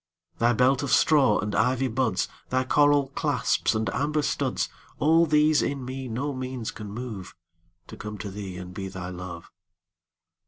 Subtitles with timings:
[0.39, 5.85] Thy belt of straw and ivy buds, Thy coral clasps and amber studs,—All these in
[5.85, 9.51] me no means can moveTo come to thee and be thy Love.